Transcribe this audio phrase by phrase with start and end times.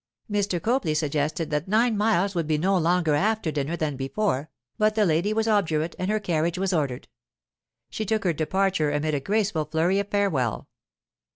[0.31, 0.59] Mr.
[0.59, 5.05] Copley suggested that nine miles would be no longer after dinner than before, but the
[5.05, 7.07] lady was obdurate and her carriage was ordered.
[7.91, 10.67] She took her departure amid a graceful flurry of farewell.